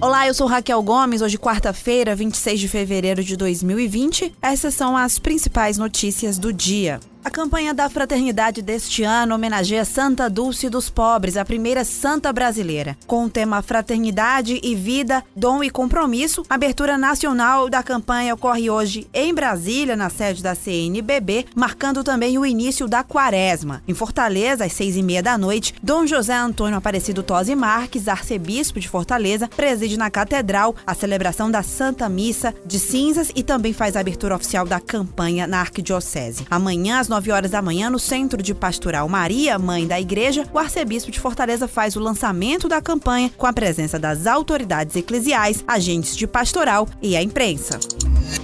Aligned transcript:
Olá, 0.00 0.28
eu 0.28 0.34
sou 0.34 0.46
Raquel 0.46 0.80
Gomes. 0.80 1.22
Hoje, 1.22 1.36
quarta-feira, 1.36 2.14
26 2.14 2.60
de 2.60 2.68
fevereiro 2.68 3.24
de 3.24 3.36
2020. 3.36 4.32
Essas 4.40 4.72
são 4.74 4.96
as 4.96 5.18
principais 5.18 5.76
notícias 5.76 6.38
do 6.38 6.52
dia. 6.52 7.00
A 7.24 7.30
campanha 7.30 7.74
da 7.74 7.88
fraternidade 7.90 8.62
deste 8.62 9.02
ano 9.02 9.34
homenageia 9.34 9.84
Santa 9.84 10.30
Dulce 10.30 10.70
dos 10.70 10.88
Pobres, 10.88 11.36
a 11.36 11.44
primeira 11.44 11.84
santa 11.84 12.32
brasileira. 12.32 12.96
Com 13.06 13.24
o 13.24 13.30
tema 13.30 13.60
Fraternidade 13.60 14.60
e 14.62 14.74
Vida, 14.74 15.22
Dom 15.36 15.62
e 15.62 15.68
Compromisso, 15.68 16.42
a 16.48 16.54
abertura 16.54 16.96
nacional 16.96 17.68
da 17.68 17.82
campanha 17.82 18.34
ocorre 18.34 18.70
hoje 18.70 19.08
em 19.12 19.34
Brasília, 19.34 19.96
na 19.96 20.08
sede 20.08 20.42
da 20.42 20.54
CNBB, 20.54 21.46
marcando 21.54 22.04
também 22.04 22.38
o 22.38 22.46
início 22.46 22.86
da 22.86 23.02
quaresma. 23.02 23.82
Em 23.86 23.94
Fortaleza, 23.94 24.64
às 24.64 24.72
seis 24.72 24.96
e 24.96 25.02
meia 25.02 25.22
da 25.22 25.36
noite, 25.36 25.74
Dom 25.82 26.06
José 26.06 26.34
Antônio 26.34 26.78
Aparecido 26.78 27.22
Tosi 27.22 27.54
Marques, 27.54 28.08
arcebispo 28.08 28.78
de 28.78 28.88
Fortaleza, 28.88 29.48
preside 29.48 29.98
na 29.98 30.10
Catedral 30.10 30.74
a 30.86 30.94
celebração 30.94 31.50
da 31.50 31.62
Santa 31.62 32.08
Missa 32.08 32.54
de 32.64 32.78
Cinzas 32.78 33.30
e 33.34 33.42
também 33.42 33.72
faz 33.72 33.96
a 33.96 34.00
abertura 34.00 34.36
oficial 34.36 34.64
da 34.64 34.80
campanha 34.80 35.46
na 35.46 35.60
Arquidiocese. 35.60 36.46
Amanhã, 36.48 37.00
às 37.00 37.07
às 37.08 37.10
9 37.10 37.32
horas 37.32 37.50
da 37.50 37.62
manhã, 37.62 37.88
no 37.88 37.98
Centro 37.98 38.42
de 38.42 38.54
Pastoral 38.54 39.08
Maria, 39.08 39.58
Mãe 39.58 39.86
da 39.86 39.98
Igreja, 39.98 40.46
o 40.52 40.58
arcebispo 40.58 41.10
de 41.10 41.18
Fortaleza 41.18 41.66
faz 41.66 41.96
o 41.96 42.00
lançamento 42.00 42.68
da 42.68 42.82
campanha 42.82 43.30
com 43.36 43.46
a 43.46 43.52
presença 43.52 43.98
das 43.98 44.26
autoridades 44.26 44.94
eclesiais, 44.94 45.64
agentes 45.66 46.14
de 46.14 46.26
pastoral 46.26 46.86
e 47.00 47.16
a 47.16 47.22
imprensa. 47.22 47.80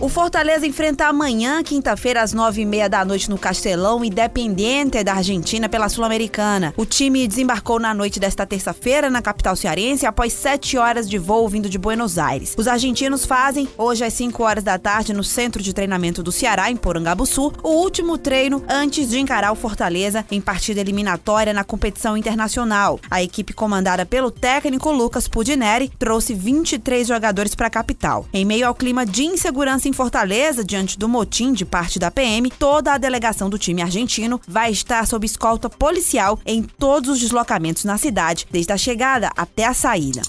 O 0.01 0.09
Fortaleza 0.09 0.67
enfrenta 0.67 1.07
amanhã, 1.07 1.63
quinta-feira, 1.63 2.23
às 2.23 2.33
nove 2.33 2.63
e 2.63 2.65
meia 2.65 2.89
da 2.89 3.05
noite 3.05 3.29
no 3.29 3.39
Castelão, 3.39 4.05
Independente 4.05 5.03
da 5.05 5.15
Argentina 5.15 5.69
pela 5.69 5.89
Sul-Americana. 5.89 6.73
O 6.77 6.87
time 6.87 7.29
desembarcou 7.29 7.79
na 7.79 7.93
noite 7.93 8.19
desta 8.19 8.47
terça-feira 8.47 9.11
na 9.11 9.21
capital 9.21 9.55
cearense 9.55 10.07
após 10.07 10.33
sete 10.33 10.77
horas 10.79 11.09
de 11.09 11.19
voo 11.19 11.49
vindo 11.49 11.69
de 11.69 11.79
Buenos 11.79 12.19
Aires. 12.19 12.55
Os 12.57 12.67
argentinos 12.67 13.25
fazem, 13.25 13.69
hoje 13.77 14.05
às 14.05 14.15
5 14.15 14.43
horas 14.43 14.65
da 14.65 14.79
tarde, 14.79 15.13
no 15.13 15.23
Centro 15.23 15.63
de 15.63 15.73
Treinamento 15.73 16.23
do 16.23 16.33
Ceará, 16.33 16.71
em 16.71 16.77
Porangabuçu, 16.77 17.53
o 17.63 17.69
último 17.69 18.17
treino 18.17 18.54
antes 18.69 19.11
de 19.11 19.19
encarar 19.19 19.51
o 19.53 19.57
Fortaleza 19.57 20.25
em 20.31 20.41
partida 20.41 20.81
eliminatória 20.81 21.53
na 21.53 21.65
competição 21.65 22.17
internacional. 22.17 23.01
A 23.11 23.23
equipe 23.23 23.53
comandada 23.53 24.05
pelo 24.05 24.31
técnico 24.31 24.93
Lucas 24.93 25.27
Pudineri 25.27 25.91
trouxe 25.99 26.35
23 26.35 27.09
jogadores 27.09 27.55
para 27.55 27.69
a 27.69 27.71
capital. 27.71 28.27
Em 28.33 28.45
meio 28.45 28.67
ao 28.67 28.75
clima 28.75 29.07
de 29.07 29.25
insegurança 29.25 29.55
segurança 29.65 29.89
em 29.89 29.93
Fortaleza, 29.93 30.65
diante 30.65 30.99
do 30.99 31.09
motim 31.09 31.53
de 31.53 31.65
parte 31.65 31.99
da 31.99 32.11
PM, 32.11 32.51
toda 32.51 32.93
a 32.93 32.99
delegação 32.99 33.49
do 33.49 33.57
time 33.57 33.83
argentino 33.83 34.41
vai 34.47 34.71
estar 34.73 35.07
sob 35.07 35.25
escolta 35.25 35.71
policial 35.71 36.39
em 36.45 36.63
todos 36.63 37.09
os 37.09 37.21
deslocamentos 37.21 37.85
na 37.85 37.97
cidade, 37.97 38.47
desde 38.51 38.73
a 38.73 38.77
chegada 38.77 39.31
até 39.37 39.65
a 39.65 39.73
saída. 39.73 40.23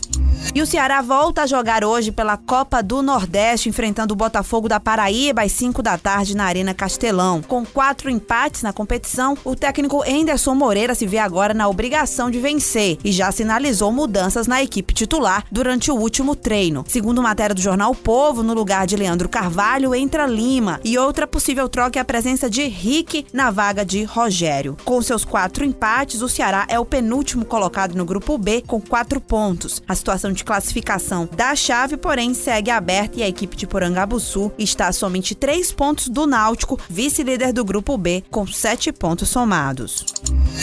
E 0.53 0.61
o 0.61 0.65
Ceará 0.65 1.01
volta 1.01 1.43
a 1.43 1.47
jogar 1.47 1.83
hoje 1.83 2.11
pela 2.11 2.37
Copa 2.37 2.81
do 2.81 3.01
Nordeste, 3.01 3.67
enfrentando 3.67 4.13
o 4.13 4.17
Botafogo 4.17 4.69
da 4.69 4.79
Paraíba 4.79 5.43
às 5.43 5.51
5 5.51 5.81
da 5.81 5.97
tarde 5.97 6.35
na 6.35 6.45
Arena 6.45 6.73
Castelão. 6.73 7.41
Com 7.41 7.65
quatro 7.65 8.09
empates 8.09 8.61
na 8.61 8.71
competição, 8.71 9.37
o 9.43 9.55
técnico 9.55 10.03
Enderson 10.05 10.55
Moreira 10.55 10.95
se 10.95 11.05
vê 11.05 11.17
agora 11.17 11.53
na 11.53 11.67
obrigação 11.67 12.31
de 12.31 12.39
vencer 12.39 12.97
e 13.03 13.11
já 13.11 13.31
sinalizou 13.31 13.91
mudanças 13.91 14.47
na 14.47 14.63
equipe 14.63 14.93
titular 14.93 15.43
durante 15.51 15.91
o 15.91 15.95
último 15.95 16.35
treino. 16.35 16.85
Segundo 16.87 17.21
matéria 17.21 17.55
do 17.55 17.61
jornal 17.61 17.91
o 17.91 17.95
Povo, 17.95 18.43
no 18.43 18.53
lugar 18.53 18.87
de 18.87 18.95
Leandro 18.95 19.27
Carvalho 19.27 19.93
entra 19.93 20.25
Lima 20.25 20.79
e 20.83 20.97
outra 20.97 21.27
possível 21.27 21.67
troca 21.67 21.99
é 21.99 22.01
a 22.01 22.05
presença 22.05 22.49
de 22.49 22.67
Rick 22.67 23.25
na 23.33 23.51
vaga 23.51 23.83
de 23.83 24.03
Rogério. 24.03 24.77
Com 24.85 25.01
seus 25.01 25.25
quatro 25.25 25.65
empates, 25.65 26.21
o 26.21 26.29
Ceará 26.29 26.65
é 26.69 26.79
o 26.79 26.85
penúltimo 26.85 27.45
colocado 27.45 27.95
no 27.95 28.05
grupo 28.05 28.37
B 28.37 28.63
com 28.65 28.79
quatro 28.79 29.19
pontos. 29.19 29.81
A 29.87 29.95
situação 29.95 30.24
de 30.31 30.43
classificação 30.43 31.27
da 31.35 31.55
chave, 31.55 31.97
porém, 31.97 32.33
segue 32.33 32.71
aberta 32.71 33.19
e 33.19 33.23
a 33.23 33.27
equipe 33.27 33.55
de 33.55 33.67
Porangabuçu 33.67 34.51
está 34.57 34.87
a 34.87 34.93
somente 34.93 35.35
três 35.35 35.71
pontos 35.71 36.07
do 36.07 36.25
Náutico, 36.27 36.79
vice-líder 36.89 37.53
do 37.53 37.65
Grupo 37.65 37.97
B, 37.97 38.23
com 38.29 38.45
sete 38.47 38.91
pontos 38.91 39.29
somados. 39.29 40.05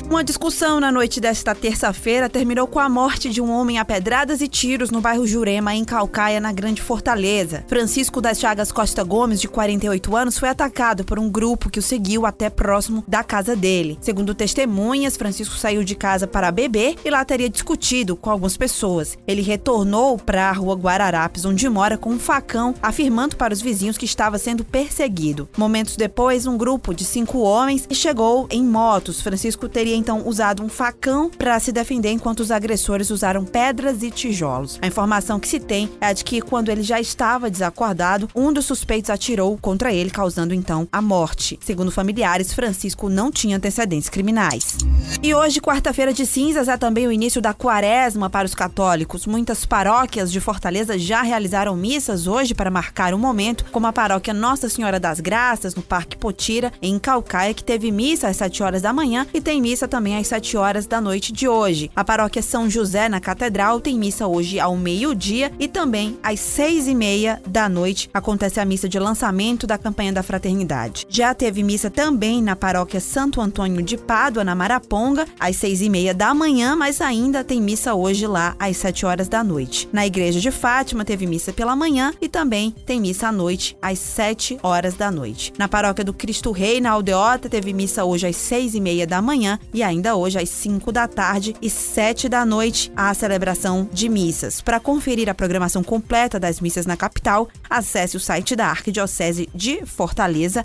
Uma 0.08 0.24
discussão 0.24 0.78
na 0.80 0.92
noite 0.92 1.20
desta 1.20 1.54
terça-feira 1.54 2.28
terminou 2.28 2.66
com 2.66 2.78
a 2.78 2.88
morte 2.88 3.30
de 3.30 3.40
um 3.40 3.50
homem 3.50 3.78
a 3.78 3.84
pedradas 3.84 4.40
e 4.40 4.48
tiros 4.48 4.90
no 4.90 5.00
bairro 5.00 5.26
Jurema, 5.26 5.74
em 5.74 5.84
Calcaia, 5.84 6.40
na 6.40 6.52
Grande 6.52 6.82
Fortaleza. 6.82 7.64
Francisco 7.66 8.20
das 8.20 8.38
Chagas 8.38 8.70
Costa 8.70 9.02
Gomes, 9.02 9.40
de 9.40 9.48
48 9.48 10.16
anos, 10.16 10.38
foi 10.38 10.48
atacado 10.48 11.04
por 11.04 11.18
um 11.18 11.30
grupo 11.30 11.70
que 11.70 11.78
o 11.78 11.82
seguiu 11.82 12.26
até 12.26 12.50
próximo 12.50 13.04
da 13.06 13.24
casa 13.24 13.56
dele. 13.56 13.98
Segundo 14.00 14.34
testemunhas, 14.34 15.16
Francisco 15.16 15.56
saiu 15.56 15.82
de 15.82 15.94
casa 15.94 16.26
para 16.26 16.50
beber 16.50 16.96
e 17.04 17.10
lá 17.10 17.24
teria 17.24 17.48
discutido 17.48 18.16
com 18.16 18.30
algumas 18.30 18.56
pessoas. 18.56 19.16
Ele 19.26 19.42
retornou 19.52 20.18
para 20.18 20.48
a 20.48 20.52
rua 20.52 20.74
Guararapes, 20.74 21.44
onde 21.44 21.68
mora, 21.68 21.98
com 21.98 22.10
um 22.10 22.18
facão, 22.18 22.74
afirmando 22.82 23.36
para 23.36 23.52
os 23.52 23.60
vizinhos 23.60 23.98
que 23.98 24.06
estava 24.06 24.38
sendo 24.38 24.64
perseguido. 24.64 25.46
Momentos 25.58 25.94
depois, 25.94 26.46
um 26.46 26.56
grupo 26.56 26.94
de 26.94 27.04
cinco 27.04 27.40
homens 27.40 27.86
chegou 27.92 28.46
em 28.50 28.64
motos. 28.64 29.20
Francisco 29.20 29.68
teria 29.68 29.94
então 29.94 30.26
usado 30.26 30.62
um 30.62 30.70
facão 30.70 31.28
para 31.28 31.60
se 31.60 31.70
defender, 31.70 32.10
enquanto 32.10 32.40
os 32.40 32.50
agressores 32.50 33.10
usaram 33.10 33.44
pedras 33.44 34.02
e 34.02 34.10
tijolos. 34.10 34.78
A 34.80 34.86
informação 34.86 35.38
que 35.38 35.48
se 35.48 35.60
tem 35.60 35.90
é 36.00 36.06
a 36.06 36.12
de 36.14 36.24
que, 36.24 36.40
quando 36.40 36.70
ele 36.70 36.82
já 36.82 36.98
estava 36.98 37.50
desacordado, 37.50 38.30
um 38.34 38.52
dos 38.52 38.64
suspeitos 38.64 39.10
atirou 39.10 39.58
contra 39.58 39.92
ele, 39.92 40.10
causando 40.10 40.54
então 40.54 40.88
a 40.90 41.02
morte. 41.02 41.58
Segundo 41.62 41.90
familiares, 41.90 42.54
Francisco 42.54 43.10
não 43.10 43.30
tinha 43.30 43.58
antecedentes 43.58 44.08
criminais. 44.08 44.78
E 45.22 45.34
hoje, 45.34 45.60
quarta-feira 45.60 46.12
de 46.12 46.24
cinzas, 46.24 46.68
é 46.68 46.76
também 46.78 47.06
o 47.06 47.12
início 47.12 47.42
da 47.42 47.52
quaresma 47.52 48.30
para 48.30 48.46
os 48.46 48.54
católicos. 48.54 49.26
Muitas 49.32 49.64
paróquias 49.64 50.30
de 50.30 50.40
Fortaleza 50.40 50.98
já 50.98 51.22
realizaram 51.22 51.74
missas 51.74 52.26
hoje 52.26 52.54
para 52.54 52.70
marcar 52.70 53.14
o 53.14 53.18
momento, 53.18 53.64
como 53.72 53.86
a 53.86 53.92
paróquia 53.92 54.34
Nossa 54.34 54.68
Senhora 54.68 55.00
das 55.00 55.20
Graças, 55.20 55.74
no 55.74 55.80
Parque 55.80 56.18
Potira, 56.18 56.70
em 56.82 56.98
Calcaia, 56.98 57.54
que 57.54 57.64
teve 57.64 57.90
missa 57.90 58.28
às 58.28 58.36
7 58.36 58.62
horas 58.62 58.82
da 58.82 58.92
manhã 58.92 59.26
e 59.32 59.40
tem 59.40 59.58
missa 59.58 59.88
também 59.88 60.18
às 60.18 60.26
7 60.26 60.58
horas 60.58 60.86
da 60.86 61.00
noite 61.00 61.32
de 61.32 61.48
hoje. 61.48 61.90
A 61.96 62.04
paróquia 62.04 62.42
São 62.42 62.68
José, 62.68 63.08
na 63.08 63.20
Catedral, 63.20 63.80
tem 63.80 63.98
missa 63.98 64.26
hoje 64.26 64.60
ao 64.60 64.76
meio-dia 64.76 65.50
e 65.58 65.66
também 65.66 66.18
às 66.22 66.38
6 66.38 66.88
e 66.88 66.94
meia 66.94 67.40
da 67.46 67.70
noite 67.70 68.10
acontece 68.12 68.60
a 68.60 68.66
missa 68.66 68.86
de 68.86 68.98
lançamento 68.98 69.66
da 69.66 69.78
campanha 69.78 70.12
da 70.12 70.22
fraternidade. 70.22 71.06
Já 71.08 71.32
teve 71.32 71.62
missa 71.62 71.88
também 71.88 72.42
na 72.42 72.54
paróquia 72.54 73.00
Santo 73.00 73.40
Antônio 73.40 73.80
de 73.80 73.96
Pádua, 73.96 74.44
na 74.44 74.54
Maraponga, 74.54 75.24
às 75.40 75.56
6 75.56 75.80
e 75.80 75.88
meia 75.88 76.12
da 76.12 76.34
manhã, 76.34 76.76
mas 76.76 77.00
ainda 77.00 77.42
tem 77.42 77.62
missa 77.62 77.94
hoje 77.94 78.26
lá 78.26 78.54
às 78.58 78.76
7 78.76 79.06
horas 79.06 79.21
da 79.28 79.42
noite. 79.44 79.88
Na 79.92 80.06
igreja 80.06 80.40
de 80.40 80.50
Fátima 80.50 81.04
teve 81.04 81.26
missa 81.26 81.52
pela 81.52 81.76
manhã 81.76 82.12
e 82.20 82.28
também 82.28 82.70
tem 82.70 83.00
missa 83.00 83.28
à 83.28 83.32
noite 83.32 83.76
às 83.80 83.98
7 83.98 84.58
horas 84.62 84.94
da 84.94 85.10
noite. 85.10 85.52
Na 85.58 85.68
paróquia 85.68 86.04
do 86.04 86.12
Cristo 86.12 86.52
Rei, 86.52 86.80
na 86.80 86.90
Aldeota, 86.90 87.48
teve 87.48 87.72
missa 87.72 88.04
hoje 88.04 88.26
às 88.26 88.36
6 88.36 88.74
e 88.74 88.80
meia 88.80 89.06
da 89.06 89.22
manhã 89.22 89.58
e 89.72 89.82
ainda 89.82 90.16
hoje 90.16 90.38
às 90.38 90.48
5 90.48 90.92
da 90.92 91.08
tarde 91.08 91.54
e 91.60 91.68
7 91.68 92.28
da 92.28 92.44
noite 92.44 92.92
a 92.96 93.12
celebração 93.14 93.88
de 93.92 94.08
missas. 94.08 94.60
Para 94.60 94.80
conferir 94.80 95.28
a 95.28 95.34
programação 95.34 95.82
completa 95.82 96.38
das 96.38 96.60
missas 96.60 96.86
na 96.86 96.96
capital, 96.96 97.48
acesse 97.68 98.16
o 98.16 98.20
site 98.20 98.54
da 98.56 98.66
Arquidiocese 98.66 99.48
de 99.54 99.84
Fortaleza. 99.86 100.62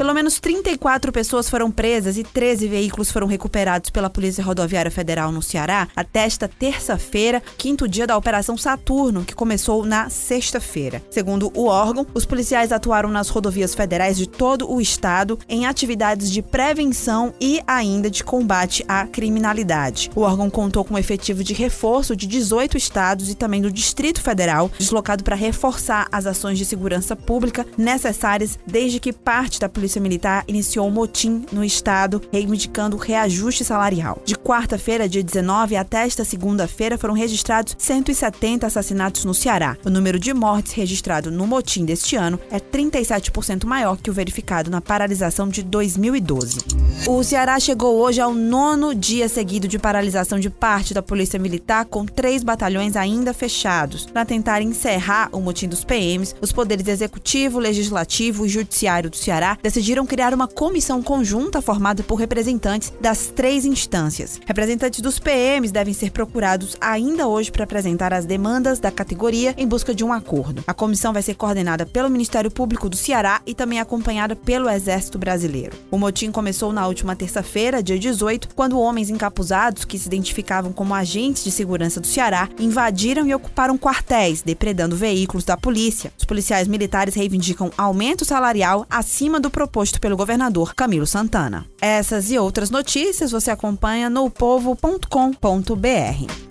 Pelo 0.00 0.14
menos 0.14 0.40
34 0.40 1.12
pessoas 1.12 1.50
foram 1.50 1.70
presas 1.70 2.16
e 2.16 2.24
13 2.24 2.66
veículos 2.68 3.10
foram 3.10 3.26
recuperados 3.26 3.90
pela 3.90 4.08
Polícia 4.08 4.42
Rodoviária 4.42 4.90
Federal 4.90 5.30
no 5.30 5.42
Ceará 5.42 5.88
até 5.94 6.20
esta 6.20 6.48
terça-feira, 6.48 7.42
quinto 7.58 7.86
dia 7.86 8.06
da 8.06 8.16
Operação 8.16 8.56
Saturno, 8.56 9.26
que 9.26 9.34
começou 9.34 9.84
na 9.84 10.08
sexta-feira. 10.08 11.02
Segundo 11.10 11.52
o 11.54 11.66
órgão, 11.66 12.06
os 12.14 12.24
policiais 12.24 12.72
atuaram 12.72 13.10
nas 13.10 13.28
rodovias 13.28 13.74
federais 13.74 14.16
de 14.16 14.26
todo 14.26 14.72
o 14.72 14.80
estado 14.80 15.38
em 15.46 15.66
atividades 15.66 16.30
de 16.30 16.40
prevenção 16.40 17.34
e 17.38 17.60
ainda 17.66 18.08
de 18.08 18.24
combate 18.24 18.82
à 18.88 19.06
criminalidade. 19.06 20.10
O 20.16 20.22
órgão 20.22 20.48
contou 20.48 20.82
com 20.82 20.94
um 20.94 20.98
efetivo 20.98 21.44
de 21.44 21.52
reforço 21.52 22.16
de 22.16 22.26
18 22.26 22.74
estados 22.74 23.28
e 23.28 23.34
também 23.34 23.60
do 23.60 23.70
Distrito 23.70 24.22
Federal, 24.22 24.70
deslocado 24.78 25.22
para 25.22 25.36
reforçar 25.36 26.08
as 26.10 26.24
ações 26.24 26.56
de 26.56 26.64
segurança 26.64 27.14
pública 27.14 27.66
necessárias 27.76 28.58
desde 28.66 28.98
que 28.98 29.12
parte 29.12 29.60
da 29.60 29.68
Polícia 29.68 29.89
Polícia 29.90 30.00
Militar 30.00 30.44
iniciou 30.46 30.86
um 30.86 30.90
motim 30.90 31.44
no 31.50 31.64
estado, 31.64 32.22
reivindicando 32.30 32.96
reajuste 32.96 33.64
salarial. 33.64 34.22
De 34.24 34.36
quarta-feira, 34.36 35.08
dia 35.08 35.20
19, 35.20 35.74
até 35.74 36.06
esta 36.06 36.24
segunda-feira, 36.24 36.96
foram 36.96 37.12
registrados 37.12 37.74
170 37.76 38.68
assassinatos 38.68 39.24
no 39.24 39.34
Ceará. 39.34 39.76
O 39.84 39.90
número 39.90 40.16
de 40.16 40.32
mortes 40.32 40.74
registrado 40.74 41.28
no 41.28 41.44
motim 41.44 41.84
deste 41.84 42.14
ano 42.14 42.38
é 42.52 42.60
37% 42.60 43.64
maior 43.64 43.96
que 43.96 44.10
o 44.10 44.12
verificado 44.12 44.70
na 44.70 44.80
paralisação 44.80 45.48
de 45.48 45.60
2012. 45.64 46.60
O 47.08 47.24
Ceará 47.24 47.58
chegou 47.58 47.98
hoje 47.98 48.20
ao 48.20 48.32
nono 48.32 48.94
dia 48.94 49.28
seguido 49.28 49.66
de 49.66 49.78
paralisação 49.78 50.38
de 50.38 50.50
parte 50.50 50.94
da 50.94 51.02
Polícia 51.02 51.38
Militar, 51.38 51.84
com 51.86 52.06
três 52.06 52.44
batalhões 52.44 52.94
ainda 52.94 53.34
fechados. 53.34 54.06
Para 54.06 54.24
tentar 54.24 54.62
encerrar 54.62 55.30
o 55.32 55.40
motim 55.40 55.66
dos 55.66 55.82
PMs, 55.82 56.36
os 56.40 56.52
poderes 56.52 56.86
executivo, 56.86 57.58
legislativo 57.58 58.46
e 58.46 58.48
judiciário 58.48 59.10
do 59.10 59.16
Ceará 59.16 59.58
decidiram 59.60 59.79
decidiram 59.80 60.04
criar 60.04 60.34
uma 60.34 60.46
comissão 60.46 61.02
conjunta 61.02 61.62
formada 61.62 62.02
por 62.02 62.16
representantes 62.16 62.92
das 63.00 63.28
três 63.28 63.64
instâncias. 63.64 64.38
Representantes 64.44 65.00
dos 65.00 65.18
PMs 65.18 65.72
devem 65.72 65.94
ser 65.94 66.10
procurados 66.10 66.76
ainda 66.78 67.26
hoje 67.26 67.50
para 67.50 67.64
apresentar 67.64 68.12
as 68.12 68.26
demandas 68.26 68.78
da 68.78 68.90
categoria 68.90 69.54
em 69.56 69.66
busca 69.66 69.94
de 69.94 70.04
um 70.04 70.12
acordo. 70.12 70.62
A 70.66 70.74
comissão 70.74 71.14
vai 71.14 71.22
ser 71.22 71.34
coordenada 71.34 71.86
pelo 71.86 72.10
Ministério 72.10 72.50
Público 72.50 72.90
do 72.90 72.96
Ceará 72.96 73.40
e 73.46 73.54
também 73.54 73.80
acompanhada 73.80 74.36
pelo 74.36 74.68
Exército 74.68 75.18
Brasileiro. 75.18 75.74
O 75.90 75.96
motim 75.96 76.30
começou 76.30 76.74
na 76.74 76.86
última 76.86 77.16
terça-feira, 77.16 77.82
dia 77.82 77.98
18, 77.98 78.50
quando 78.54 78.78
homens 78.78 79.08
encapuzados 79.08 79.86
que 79.86 79.98
se 79.98 80.08
identificavam 80.08 80.74
como 80.74 80.94
agentes 80.94 81.42
de 81.42 81.50
segurança 81.50 82.02
do 82.02 82.06
Ceará 82.06 82.50
invadiram 82.58 83.26
e 83.26 83.34
ocuparam 83.34 83.78
quartéis, 83.78 84.42
depredando 84.42 84.94
veículos 84.94 85.44
da 85.44 85.56
polícia. 85.56 86.12
Os 86.18 86.26
policiais 86.26 86.68
militares 86.68 87.14
reivindicam 87.14 87.70
aumento 87.78 88.26
salarial 88.26 88.84
acima 88.90 89.40
do 89.40 89.48
proposto 89.60 90.00
pelo 90.00 90.16
governador 90.16 90.74
Camilo 90.74 91.06
Santana. 91.06 91.66
Essas 91.82 92.30
e 92.30 92.38
outras 92.38 92.70
notícias 92.70 93.30
você 93.30 93.50
acompanha 93.50 94.08
no 94.08 94.30
povo.com.br. 94.30 96.49